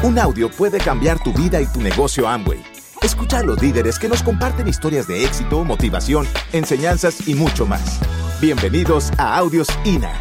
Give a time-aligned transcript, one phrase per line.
[0.00, 2.62] Un audio puede cambiar tu vida y tu negocio Amway.
[3.02, 7.98] Escucha a los líderes que nos comparten historias de éxito, motivación, enseñanzas y mucho más.
[8.40, 10.12] Bienvenidos a Audios INA.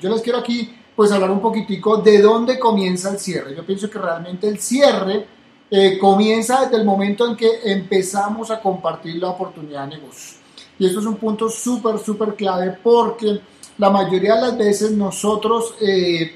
[0.00, 3.54] Yo les quiero aquí pues hablar un poquitico de dónde comienza el cierre.
[3.54, 5.26] Yo pienso que realmente el cierre
[5.70, 10.43] eh, comienza desde el momento en que empezamos a compartir la oportunidad de negocio.
[10.78, 13.40] Y esto es un punto súper, súper clave porque
[13.78, 16.32] la mayoría de las veces nosotros eh,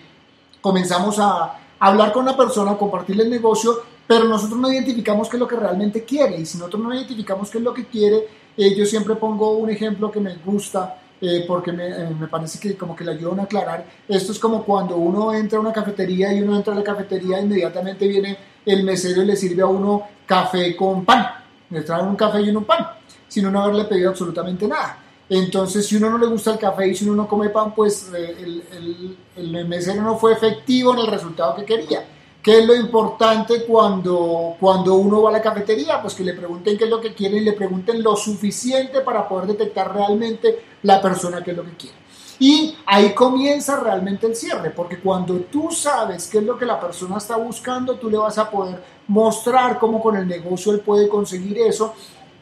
[0.60, 5.36] comenzamos a hablar con una persona, a compartirle el negocio, pero nosotros no identificamos qué
[5.36, 6.40] es lo que realmente quiere.
[6.40, 8.26] Y si nosotros no identificamos qué es lo que quiere,
[8.56, 11.02] eh, yo siempre pongo un ejemplo que me gusta.
[11.20, 13.84] Eh, porque me, me, parece que como que le ayuda a aclarar.
[14.06, 17.40] Esto es como cuando uno entra a una cafetería y uno entra a la cafetería,
[17.40, 21.26] inmediatamente viene el mesero y le sirve a uno café con pan.
[21.70, 22.86] Le trae un café y un pan
[23.28, 24.98] sin no haberle pedido absolutamente nada.
[25.28, 28.10] Entonces, si uno no le gusta el café y si uno no come pan, pues
[28.16, 32.04] eh, el, el, mesero no fue efectivo en el resultado que quería.
[32.42, 36.00] ¿Qué es lo importante cuando, cuando uno va a la cafetería?
[36.00, 39.28] Pues que le pregunten qué es lo que quiere y le pregunten lo suficiente para
[39.28, 41.96] poder detectar realmente la persona qué es lo que quiere.
[42.38, 46.80] Y ahí comienza realmente el cierre, porque cuando tú sabes qué es lo que la
[46.80, 51.08] persona está buscando, tú le vas a poder mostrar cómo con el negocio él puede
[51.08, 51.94] conseguir eso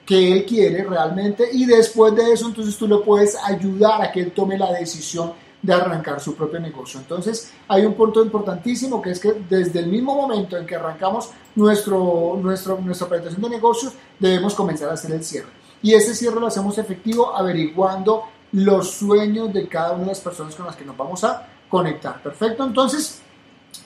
[0.07, 4.21] que él quiere realmente y después de eso entonces tú le puedes ayudar a que
[4.21, 7.01] él tome la decisión de arrancar su propio negocio.
[7.01, 11.31] Entonces hay un punto importantísimo que es que desde el mismo momento en que arrancamos
[11.57, 15.49] nuestro, nuestro, nuestra presentación de negocios debemos comenzar a hacer el cierre.
[15.83, 20.55] Y ese cierre lo hacemos efectivo averiguando los sueños de cada una de las personas
[20.55, 22.23] con las que nos vamos a conectar.
[22.23, 23.21] Perfecto, entonces,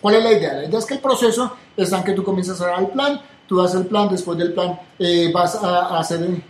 [0.00, 0.52] ¿cuál es la idea?
[0.52, 3.20] La idea es que el proceso está en que tú comienzas a dar el plan,
[3.50, 6.40] tú haces el plan, después del plan eh, vas, a hacer, eh,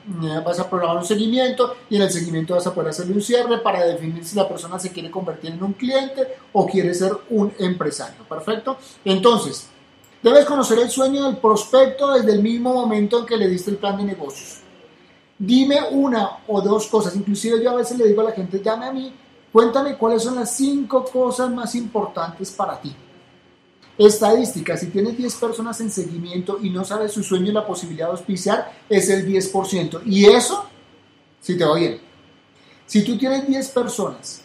[0.44, 3.56] vas a programar un seguimiento y en el seguimiento vas a poder hacerle un cierre
[3.56, 7.54] para definir si la persona se quiere convertir en un cliente o quiere ser un
[7.58, 8.22] empresario.
[8.28, 8.76] Perfecto.
[9.02, 9.70] Entonces,
[10.22, 13.78] debes conocer el sueño del prospecto desde el mismo momento en que le diste el
[13.78, 14.58] plan de negocios.
[15.38, 18.84] Dime una o dos cosas, inclusive yo a veces le digo a la gente, llame
[18.84, 19.10] a mí,
[19.50, 22.94] cuéntame cuáles son las cinco cosas más importantes para ti.
[24.06, 28.06] Estadística, si tienes 10 personas en seguimiento y no sabes su sueño y la posibilidad
[28.06, 30.00] de auspiciar, es el 10%.
[30.06, 30.64] Y eso,
[31.38, 32.00] si te va bien.
[32.86, 34.40] Si tú tienes 10 personas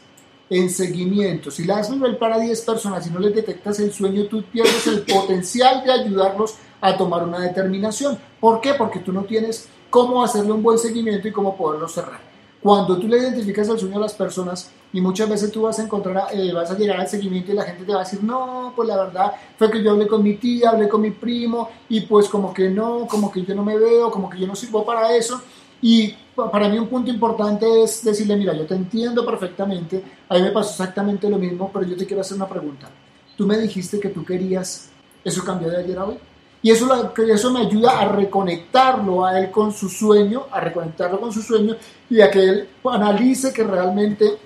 [0.49, 4.25] en seguimiento, si le das nivel para 10 personas y no les detectas el sueño,
[4.25, 8.19] tú pierdes el potencial de ayudarlos a tomar una determinación.
[8.41, 8.73] ¿Por qué?
[8.73, 12.19] Porque tú no tienes cómo hacerle un buen seguimiento y cómo poderlo cerrar.
[12.61, 15.83] Cuando tú le identificas el sueño a las personas y muchas veces tú vas a
[15.83, 18.71] encontrar, eh, vas a llegar al seguimiento y la gente te va a decir, no,
[18.73, 21.99] pues la verdad fue que yo hablé con mi tía, hablé con mi primo y
[21.99, 24.85] pues como que no, como que yo no me veo, como que yo no sirvo
[24.85, 25.41] para eso.
[25.81, 30.43] Y para mí un punto importante es decirle, mira, yo te entiendo perfectamente, a mí
[30.43, 32.87] me pasó exactamente lo mismo, pero yo te quiero hacer una pregunta.
[33.35, 34.91] Tú me dijiste que tú querías,
[35.25, 36.15] ¿eso cambió de ayer a hoy?
[36.61, 41.33] Y eso, eso me ayuda a reconectarlo a él con su sueño, a reconectarlo con
[41.33, 41.75] su sueño
[42.09, 44.37] y a que él analice que realmente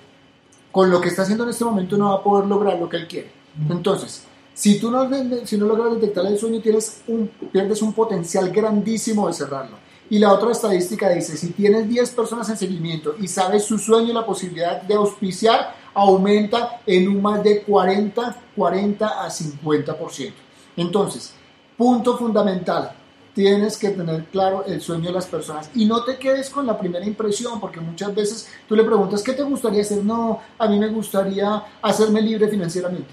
[0.72, 2.96] con lo que está haciendo en este momento no va a poder lograr lo que
[2.96, 3.32] él quiere.
[3.68, 5.08] Entonces, si tú no,
[5.44, 9.76] si no logras detectar el sueño, tienes un, pierdes un potencial grandísimo de cerrarlo.
[10.08, 14.10] Y la otra estadística dice, si tienes 10 personas en seguimiento y sabes su sueño
[14.10, 20.32] y la posibilidad de auspiciar, aumenta en un más de 40, 40 a 50%.
[20.76, 21.34] Entonces,
[21.80, 22.92] Punto fundamental,
[23.40, 26.78] tienes que tener claro el sueño de las personas y no te quedes con la
[26.78, 30.04] primera impresión, porque muchas veces tú le preguntas, ¿qué te gustaría hacer?
[30.04, 33.08] No, a mí me gustaría hacerme libre financieramente.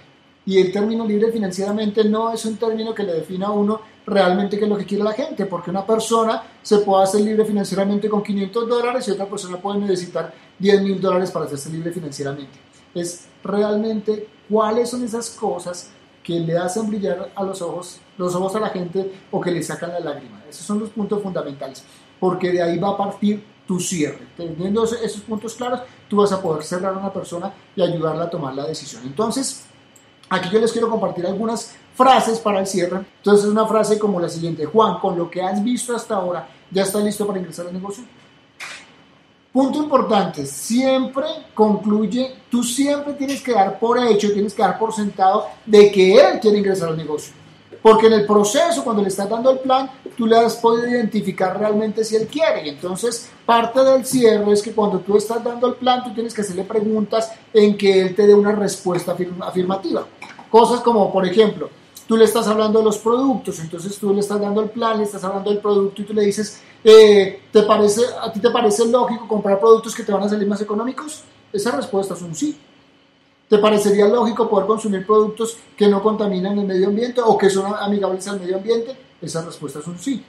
[0.46, 4.58] Y el término libre financieramente no es un término que le defina a uno realmente
[4.58, 8.10] qué es lo que quiere la gente, porque una persona se puede hacer libre financieramente
[8.10, 12.60] con 500 dólares y otra persona puede necesitar 10 mil dólares para hacerse libre financieramente.
[12.94, 15.90] Es realmente cuáles son esas cosas
[16.28, 19.64] que le hacen brillar a los ojos, los ojos a la gente o que le
[19.64, 20.44] sacan la lágrima.
[20.50, 21.86] Esos son los puntos fundamentales,
[22.20, 24.28] porque de ahí va a partir tu cierre.
[24.36, 28.30] Teniendo esos puntos claros, tú vas a poder cerrar a una persona y ayudarla a
[28.30, 29.04] tomar la decisión.
[29.06, 29.64] Entonces,
[30.30, 33.06] aquí yo les quiero compartir algunas frases para el cierre.
[33.20, 36.84] Entonces, una frase como la siguiente, Juan, con lo que has visto hasta ahora, ¿ya
[36.84, 38.04] está listo para ingresar al negocio?
[39.58, 41.26] Punto importante, siempre
[41.56, 46.14] concluye, tú siempre tienes que dar por hecho, tienes que dar por sentado de que
[46.14, 47.34] él quiere ingresar al negocio.
[47.82, 51.58] Porque en el proceso, cuando le estás dando el plan, tú le has podido identificar
[51.58, 52.70] realmente si él quiere.
[52.70, 56.42] Entonces, parte del cierre es que cuando tú estás dando el plan, tú tienes que
[56.42, 60.06] hacerle preguntas en que él te dé una respuesta afirmativa.
[60.52, 61.68] Cosas como, por ejemplo,
[62.08, 65.04] tú le estás hablando de los productos, entonces tú le estás dando el plan, le
[65.04, 68.88] estás hablando del producto y tú le dices, eh, ¿te parece, ¿a ti te parece
[68.88, 71.24] lógico comprar productos que te van a salir más económicos?
[71.52, 72.58] Esa respuesta es un sí.
[73.50, 77.74] ¿Te parecería lógico poder consumir productos que no contaminan el medio ambiente o que son
[77.74, 78.96] amigables al medio ambiente?
[79.22, 80.24] Esa respuesta es un sí.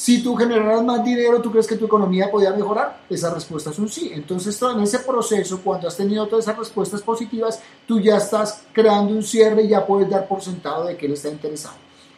[0.00, 3.02] Si tú generaras más dinero, ¿tú crees que tu economía podía mejorar?
[3.10, 4.10] Esa respuesta es un sí.
[4.14, 9.12] Entonces, en ese proceso, cuando has tenido todas esas respuestas positivas, tú ya estás creando
[9.12, 11.74] un cierre y ya puedes dar por sentado de que él está interesado.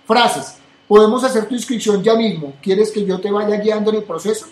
[0.06, 0.58] Frases.
[0.86, 2.52] Podemos hacer tu inscripción ya mismo.
[2.62, 4.46] ¿Quieres que yo te vaya guiando en el proceso?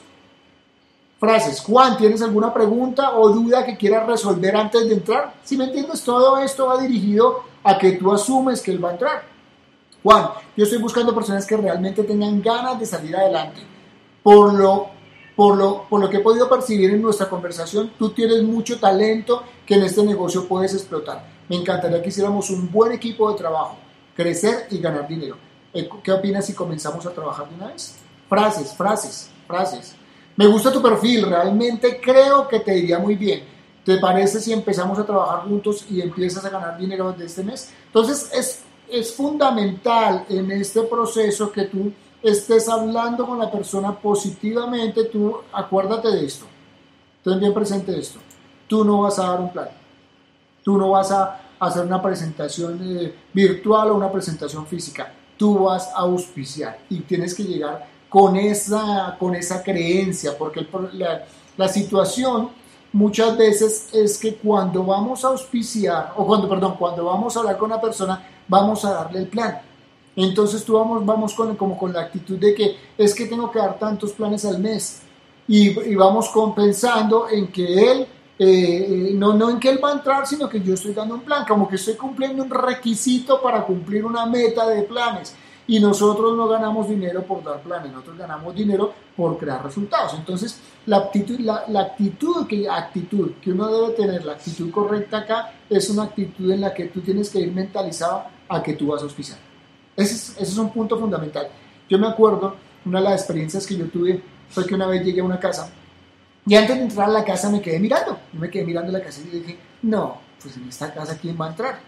[1.21, 1.61] Frases.
[1.61, 5.35] Juan, ¿tienes alguna pregunta o duda que quieras resolver antes de entrar?
[5.44, 8.93] Si me entiendes, todo esto va dirigido a que tú asumes que él va a
[8.94, 9.23] entrar.
[10.02, 13.61] Juan, yo estoy buscando personas que realmente tengan ganas de salir adelante.
[14.23, 14.88] Por lo,
[15.37, 19.43] por lo, por lo que he podido percibir en nuestra conversación, tú tienes mucho talento
[19.67, 21.25] que en este negocio puedes explotar.
[21.49, 23.76] Me encantaría que hiciéramos un buen equipo de trabajo,
[24.14, 25.37] crecer y ganar dinero.
[25.73, 27.96] Eh, ¿Qué opinas si comenzamos a trabajar de una vez?
[28.29, 29.94] Frases, frases, frases.
[30.37, 33.44] Me gusta tu perfil, realmente creo que te iría muy bien.
[33.85, 37.73] ¿Te parece si empezamos a trabajar juntos y empiezas a ganar dinero desde este mes?
[37.87, 41.92] Entonces es, es fundamental en este proceso que tú
[42.22, 45.04] estés hablando con la persona positivamente.
[45.04, 46.46] Tú acuérdate de esto.
[47.22, 48.19] Ten bien presente esto.
[48.66, 49.69] Tú no vas a dar un plan.
[50.62, 55.88] Tú no vas a hacer una presentación eh, virtual o una presentación física tú vas
[55.94, 61.25] a auspiciar y tienes que llegar con esa, con esa creencia, porque la,
[61.56, 62.50] la situación
[62.93, 67.56] muchas veces es que cuando vamos a auspiciar, o cuando, perdón, cuando vamos a hablar
[67.56, 69.58] con una persona, vamos a darle el plan.
[70.17, 73.58] Entonces tú vamos, vamos con, como con la actitud de que es que tengo que
[73.58, 75.02] dar tantos planes al mes
[75.49, 78.06] y, y vamos compensando en que él
[78.43, 81.20] eh, no, no en que él va a entrar, sino que yo estoy dando un
[81.20, 85.35] plan, como que estoy cumpliendo un requisito para cumplir una meta de planes.
[85.67, 90.14] Y nosotros no ganamos dinero por dar planes, nosotros ganamos dinero por crear resultados.
[90.14, 95.53] Entonces, la actitud, la, actitud, que, actitud que uno debe tener, la actitud correcta acá,
[95.69, 99.00] es una actitud en la que tú tienes que ir mentalizado a que tú vas
[99.00, 99.38] a auspiciar.
[99.97, 101.49] Ese es, ese es un punto fundamental.
[101.88, 105.20] Yo me acuerdo, una de las experiencias que yo tuve fue que una vez llegué
[105.20, 105.70] a una casa
[106.47, 108.19] y antes de entrar a la casa me quedé mirando.
[108.32, 111.47] Yo me quedé mirando la casa y dije, no, pues en esta casa, ¿quién va
[111.47, 111.81] a entrar?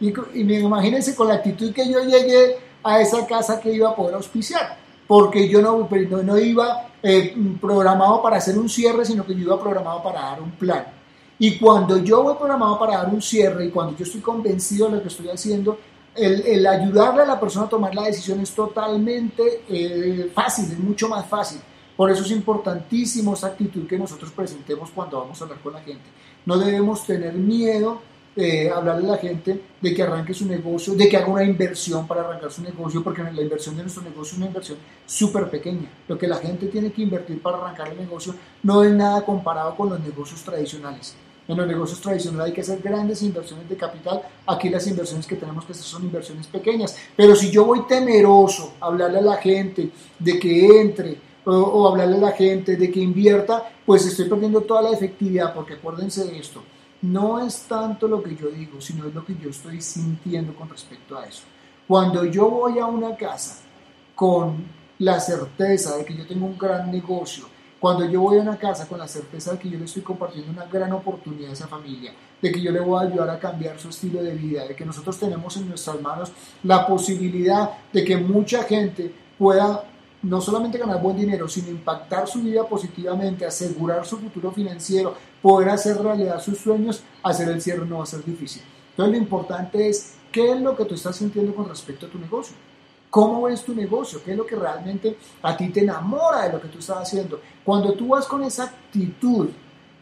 [0.00, 0.12] Y,
[0.44, 4.14] me imagínense con la actitud que yo llegué a esa casa que iba a poder
[4.14, 4.78] auspiciar.
[5.06, 5.88] Porque yo no,
[6.22, 10.40] no, iba eh, programado para hacer un cierre, sino que yo iba programado para dar
[10.40, 10.84] un plan.
[11.38, 14.96] Y cuando yo voy programado para dar un cierre y cuando yo estoy convencido de
[14.96, 15.78] lo que estoy haciendo,
[16.14, 21.08] el, ayudarle a la persona a tomar la decisión es totalmente eh, fácil, es mucho
[21.08, 21.60] más fácil.
[21.96, 25.80] Por eso es importantísimo esa actitud que nosotros presentemos cuando vamos a hablar con la
[25.80, 26.04] gente.
[26.46, 28.00] No debemos tener miedo
[28.34, 32.06] de hablarle a la gente de que arranque su negocio, de que haga una inversión
[32.06, 35.90] para arrancar su negocio, porque la inversión de nuestro negocio es una inversión súper pequeña.
[36.08, 39.74] Lo que la gente tiene que invertir para arrancar el negocio no es nada comparado
[39.76, 41.14] con los negocios tradicionales.
[41.50, 44.22] En los negocios tradicionales hay que hacer grandes inversiones de capital.
[44.46, 46.96] Aquí las inversiones que tenemos que hacer son inversiones pequeñas.
[47.16, 52.18] Pero si yo voy temeroso a hablarle a la gente de que entre, o, hablarle
[52.18, 56.38] a la gente de que invierta, pues estoy perdiendo toda la efectividad, porque acuérdense de
[56.38, 56.62] esto,
[57.02, 60.68] no es tanto lo que yo digo, sino es lo que yo estoy sintiendo con
[60.68, 61.42] respecto a eso.
[61.88, 63.62] Cuando yo voy a una casa
[64.14, 64.66] con
[65.00, 67.46] la certeza de que yo tengo un gran negocio,
[67.80, 70.52] cuando yo voy a una casa con la certeza de que yo le estoy compartiendo
[70.52, 73.78] una gran oportunidad a esa familia, de que yo le voy a ayudar a cambiar
[73.80, 76.30] su estilo de vida, de que nosotros tenemos en nuestras manos
[76.62, 79.84] la posibilidad de que mucha gente pueda
[80.22, 85.70] no solamente ganar buen dinero, sino impactar su vida positivamente, asegurar su futuro financiero, poder
[85.70, 88.60] hacer realidad sus sueños, hacer el cierre no va a ser difícil.
[88.90, 92.18] Entonces lo importante es qué es lo que tú estás sintiendo con respecto a tu
[92.18, 92.54] negocio.
[93.10, 94.22] ¿Cómo ves tu negocio?
[94.24, 97.40] ¿Qué es lo que realmente a ti te enamora de lo que tú estás haciendo?
[97.64, 99.48] Cuando tú vas con esa actitud,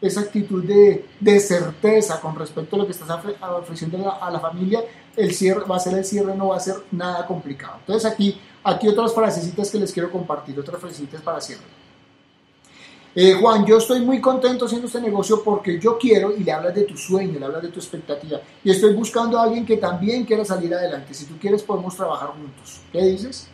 [0.01, 3.09] esa actitud de, de certeza con respecto a lo que estás
[3.41, 4.85] ofreciendo a la familia,
[5.17, 7.79] el cierre va a ser el cierre, no va a ser nada complicado.
[7.81, 11.63] Entonces aquí Aquí otras frasecitas que les quiero compartir, otras frasecitas para cierre.
[13.21, 16.73] Eh, Juan, yo estoy muy contento haciendo este negocio porque yo quiero, y le hablas
[16.73, 20.25] de tu sueño, le hablas de tu expectativa, y estoy buscando a alguien que también
[20.25, 21.13] quiera salir adelante.
[21.13, 22.81] Si tú quieres, podemos trabajar juntos.
[22.93, 23.49] ¿Qué dices?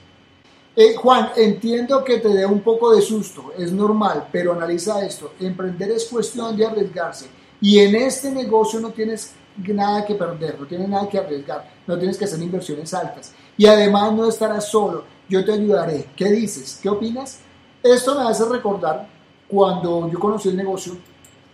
[0.76, 5.32] Eh, Juan, entiendo que te dé un poco de susto, es normal, pero analiza esto.
[5.40, 7.28] Emprender es cuestión de arriesgarse.
[7.58, 11.96] Y en este negocio no tienes nada que perder, no tienes nada que arriesgar, no
[11.96, 13.32] tienes que hacer inversiones altas.
[13.56, 16.10] Y además no estarás solo, yo te ayudaré.
[16.14, 16.78] ¿Qué dices?
[16.82, 17.38] ¿Qué opinas?
[17.82, 19.13] Esto me hace recordar
[19.48, 20.96] cuando yo conocí el negocio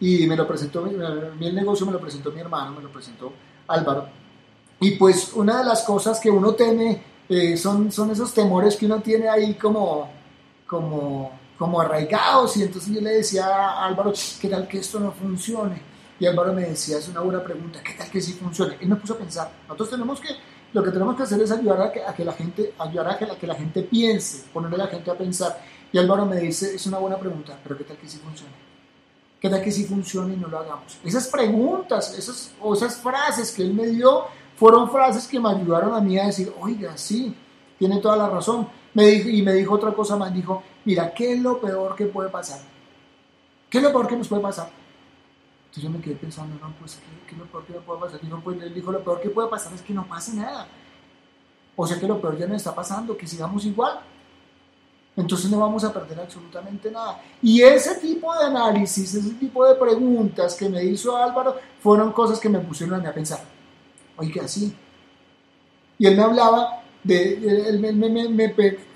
[0.00, 3.32] y me lo presentó, mi, el negocio me lo presentó mi hermano, me lo presentó
[3.66, 4.08] Álvaro.
[4.80, 8.86] Y pues una de las cosas que uno teme eh, son, son esos temores que
[8.86, 10.10] uno tiene ahí como,
[10.66, 12.56] como, como arraigados.
[12.56, 15.82] Y entonces yo le decía a Álvaro, ¿qué tal que esto no funcione?
[16.18, 18.76] Y Álvaro me decía, es una buena pregunta, ¿qué tal que sí funcione?
[18.80, 20.28] Él me puso a pensar, nosotros tenemos que,
[20.72, 23.18] lo que tenemos que hacer es ayudar a que, a que la gente, ayudar a
[23.18, 25.60] que la, que la gente piense, ponerle a la gente a pensar.
[25.92, 28.52] Y Álvaro me dice, es una buena pregunta, pero ¿qué tal que sí funcione?
[29.40, 30.98] ¿Qué tal que sí funcione y no lo hagamos?
[31.04, 35.94] Esas preguntas, esas, o esas frases que él me dio, fueron frases que me ayudaron
[35.94, 37.34] a mí a decir, oiga, sí,
[37.78, 38.68] tiene toda la razón.
[38.92, 42.06] Me dijo, y me dijo otra cosa más, dijo, mira, ¿qué es lo peor que
[42.06, 42.60] puede pasar?
[43.70, 44.70] ¿Qué es lo peor que nos puede pasar?
[45.60, 48.20] Entonces yo me quedé pensando, no, pues, ¿qué, es lo peor que puede pasar?
[48.20, 50.68] Dijo, pues, él dijo, lo peor que puede pasar es que no pase nada.
[51.76, 54.00] O sea que lo peor ya no está pasando, que sigamos igual.
[55.20, 57.22] Entonces no vamos a perder absolutamente nada.
[57.42, 62.38] Y ese tipo de análisis, ese tipo de preguntas que me hizo Álvaro, fueron cosas
[62.40, 63.40] que me pusieron a mí a pensar.
[64.16, 64.74] Oye, así.
[65.98, 67.34] Y él me hablaba, de,
[67.68, 68.54] él me, me, me,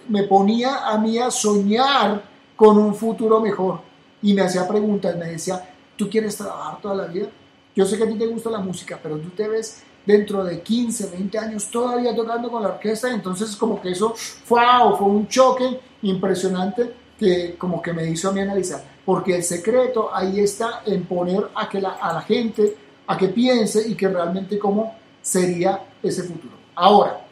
[0.09, 2.23] me ponía a mí a soñar
[2.57, 3.81] con un futuro mejor.
[4.23, 5.63] Y me hacía preguntas, me decía,
[5.97, 7.29] ¿Tú quieres trabajar toda la vida?
[7.75, 10.61] Yo sé que a ti te gusta la música, pero tú te ves dentro de
[10.61, 14.61] 15, 20 años todavía tocando con la orquesta, entonces como que eso fue,
[14.99, 20.11] fue un choque impresionante que como que me hizo a mí analizar, porque el secreto
[20.13, 24.09] ahí está en poner a, que la, a la gente a que piense y que
[24.09, 26.55] realmente cómo sería ese futuro.
[26.75, 27.25] Ahora,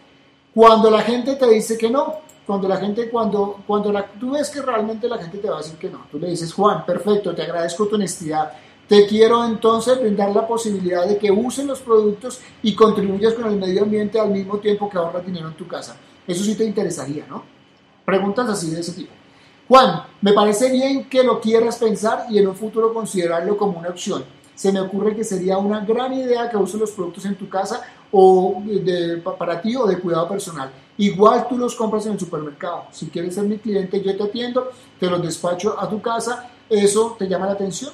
[0.54, 4.50] cuando la gente te dice que no, cuando la gente, cuando, cuando la, tú ves
[4.50, 7.34] que realmente la gente te va a decir que no, tú le dices, Juan, perfecto,
[7.34, 8.52] te agradezco tu honestidad,
[8.88, 13.56] te quiero entonces brindar la posibilidad de que usen los productos y contribuyas con el
[13.56, 15.96] medio ambiente al mismo tiempo que ahorras dinero en tu casa.
[16.26, 17.42] Eso sí te interesaría, ¿no?
[18.04, 19.12] Preguntas así de ese tipo.
[19.68, 23.88] Juan, me parece bien que lo quieras pensar y en un futuro considerarlo como una
[23.88, 24.24] opción.
[24.54, 27.82] Se me ocurre que sería una gran idea que uses los productos en tu casa
[28.10, 30.70] o de, para ti o de cuidado personal.
[30.98, 32.84] Igual tú los compras en el supermercado.
[32.90, 34.70] Si quieres ser mi cliente, yo te atiendo,
[35.00, 36.50] te los despacho a tu casa.
[36.68, 37.92] Eso te llama la atención.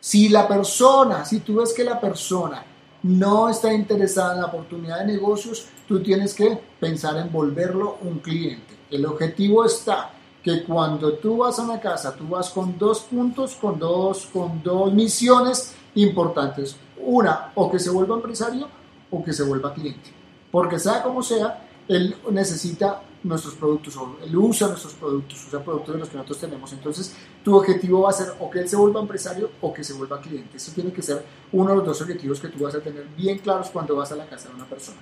[0.00, 2.64] Si la persona, si tú ves que la persona
[3.02, 8.18] no está interesada en la oportunidad de negocios, tú tienes que pensar en volverlo un
[8.18, 8.76] cliente.
[8.90, 10.10] El objetivo está
[10.42, 14.62] que cuando tú vas a una casa, tú vas con dos puntos, con dos, con
[14.62, 16.76] dos misiones importantes.
[17.00, 18.68] Una, o que se vuelva empresario
[19.10, 20.10] o que se vuelva cliente.
[20.50, 25.94] Porque sea como sea, él necesita nuestros productos o él usa nuestros productos, usa productos
[25.94, 26.72] de los que nosotros tenemos.
[26.72, 29.92] Entonces, tu objetivo va a ser o que él se vuelva empresario o que se
[29.92, 30.56] vuelva cliente.
[30.56, 33.38] Eso tiene que ser uno de los dos objetivos que tú vas a tener bien
[33.38, 34.98] claros cuando vas a la casa de una persona.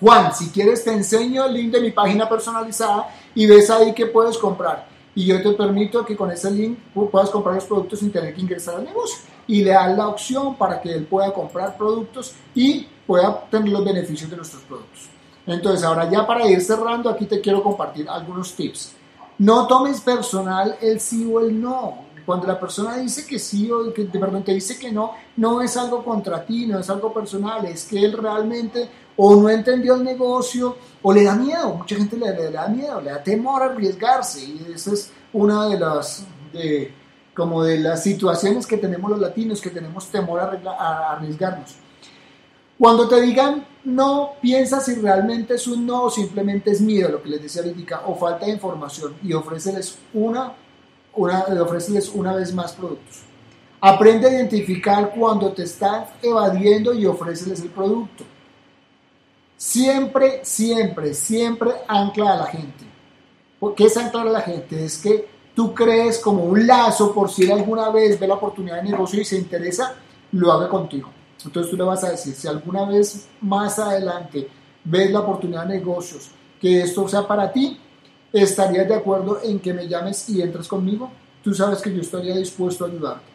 [0.00, 4.06] Juan, si quieres te enseño el link de mi página personalizada y ves ahí que
[4.06, 4.88] puedes comprar.
[5.14, 6.78] Y yo te permito que con ese link
[7.10, 9.18] puedas comprar los productos sin tener que ingresar al negocio.
[9.46, 13.84] Y le das la opción para que él pueda comprar productos y pueda tener los
[13.84, 15.11] beneficios de nuestros productos.
[15.46, 18.94] Entonces, ahora ya para ir cerrando, aquí te quiero compartir algunos tips.
[19.38, 22.12] No tomes personal el sí o el no.
[22.24, 25.76] Cuando la persona dice que sí o que perdón, te dice que no, no es
[25.76, 30.04] algo contra ti, no es algo personal, es que él realmente o no entendió el
[30.04, 31.74] negocio o le da miedo.
[31.74, 35.66] Mucha gente le, le da miedo, le da temor a arriesgarse y esa es una
[35.66, 36.94] de las de,
[37.34, 41.74] como de las situaciones que tenemos los latinos, que tenemos temor a arriesgarnos.
[42.82, 47.22] Cuando te digan no, piensa si realmente es un no o simplemente es miedo, lo
[47.22, 50.52] que les decía ahorita, o falta de información y ofréceles una,
[51.14, 51.44] una,
[52.14, 53.20] una vez más productos.
[53.80, 58.24] Aprende a identificar cuando te están evadiendo y ofréceles el producto.
[59.56, 62.84] Siempre, siempre, siempre ancla a la gente.
[63.76, 64.84] ¿Qué es anclar a la gente?
[64.84, 68.90] Es que tú crees como un lazo por si alguna vez ve la oportunidad de
[68.90, 69.94] negocio y se interesa,
[70.32, 71.21] lo haga contigo.
[71.44, 74.48] Entonces tú le vas a decir, si alguna vez más adelante
[74.84, 76.30] ves la oportunidad de negocios,
[76.60, 77.78] que esto sea para ti,
[78.32, 81.10] estarías de acuerdo en que me llames y entres conmigo.
[81.42, 83.32] Tú sabes que yo estaría dispuesto a ayudarte.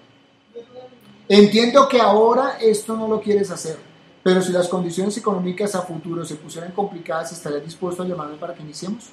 [1.29, 3.77] Entiendo que ahora esto no lo quieres hacer,
[4.23, 8.53] pero si las condiciones económicas a futuro se pusieran complicadas, ¿estarías dispuesto a llamarme para
[8.53, 9.09] que iniciemos?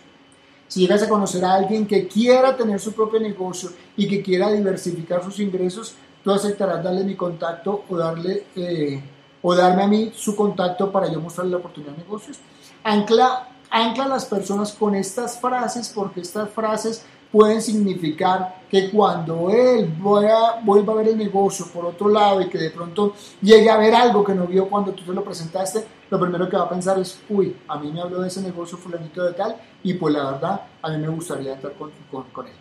[0.68, 4.50] Si llegas a conocer a alguien que quiera tener su propio negocio y que quiera
[4.50, 5.94] diversificar sus ingresos,
[6.24, 9.02] tú aceptarás darle mi contacto o darle eh,
[9.42, 12.38] o darme a mí su contacto para yo mostrarle la oportunidad de negocios.
[12.82, 19.50] Ancla, ancla a las personas con estas frases porque estas frases pueden significar que cuando
[19.50, 23.12] él vuelva a ver el negocio por otro lado y que de pronto
[23.42, 26.56] llegue a ver algo que no vio cuando tú te lo presentaste, lo primero que
[26.56, 29.56] va a pensar es, uy, a mí me habló de ese negocio fulanito de tal
[29.82, 31.90] y pues la verdad a mí me gustaría entrar con,
[32.32, 32.52] con, él.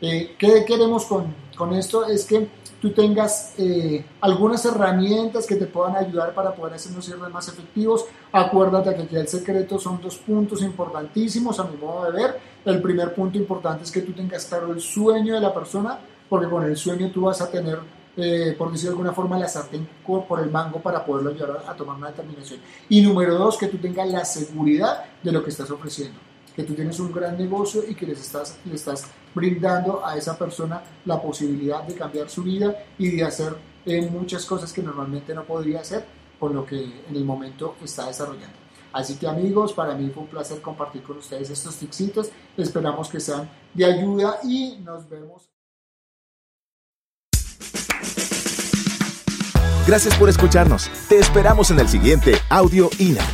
[0.00, 2.06] Eh, ¿Qué queremos con, con esto?
[2.06, 2.48] Es que
[2.80, 7.48] tú tengas eh, algunas herramientas que te puedan ayudar para poder hacer los cierres más
[7.48, 8.06] efectivos.
[8.32, 12.40] Acuérdate que aquí el secreto son dos puntos importantísimos a mi modo de ver.
[12.64, 16.48] El primer punto importante es que tú tengas claro el sueño de la persona, porque
[16.48, 17.78] con el sueño tú vas a tener
[18.16, 21.74] eh, por decirlo de alguna forma, la sartén por el mango para poderlo llevar a,
[21.74, 22.60] tomar una determinación.
[22.88, 26.18] Y número dos, que tú tengas la seguridad de lo que estás ofreciendo,
[26.54, 29.04] que tú tienes un gran negocio y que les estás, le estás
[29.34, 33.54] brindando a esa persona la posibilidad de cambiar su vida y de hacer
[33.86, 36.04] eh, muchas cosas que normalmente no podría hacer
[36.38, 38.56] con lo que en el momento está desarrollando.
[38.92, 42.30] Así que amigos, para mí fue un placer compartir con ustedes estos tixitos.
[42.56, 45.48] Esperamos que sean de ayuda y nos vemos.
[49.86, 50.90] Gracias por escucharnos.
[51.08, 53.24] Te esperamos en el siguiente Audio INA.